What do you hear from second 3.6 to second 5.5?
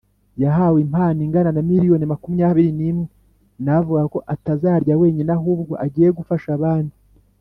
nawe avuga ko atazayarya wenyine